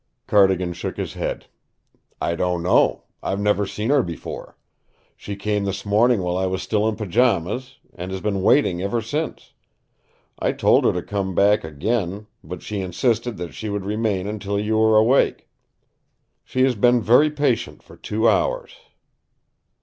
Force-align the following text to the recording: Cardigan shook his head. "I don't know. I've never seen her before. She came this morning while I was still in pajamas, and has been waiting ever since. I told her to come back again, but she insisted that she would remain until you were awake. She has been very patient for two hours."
Cardigan 0.25 0.73
shook 0.73 0.97
his 0.97 1.13
head. 1.13 1.45
"I 2.19 2.33
don't 2.33 2.63
know. 2.63 3.03
I've 3.21 3.39
never 3.39 3.67
seen 3.67 3.91
her 3.91 4.01
before. 4.01 4.57
She 5.15 5.35
came 5.35 5.63
this 5.63 5.85
morning 5.85 6.23
while 6.23 6.37
I 6.37 6.47
was 6.47 6.63
still 6.63 6.89
in 6.89 6.95
pajamas, 6.95 7.77
and 7.93 8.09
has 8.11 8.19
been 8.19 8.41
waiting 8.41 8.81
ever 8.81 9.03
since. 9.03 9.53
I 10.39 10.53
told 10.53 10.85
her 10.85 10.93
to 10.93 11.03
come 11.03 11.35
back 11.35 11.63
again, 11.63 12.25
but 12.43 12.63
she 12.63 12.81
insisted 12.81 13.37
that 13.37 13.53
she 13.53 13.69
would 13.69 13.85
remain 13.85 14.25
until 14.25 14.59
you 14.59 14.75
were 14.79 14.97
awake. 14.97 15.47
She 16.43 16.63
has 16.63 16.73
been 16.73 17.03
very 17.03 17.29
patient 17.29 17.83
for 17.83 17.95
two 17.95 18.27
hours." 18.27 18.71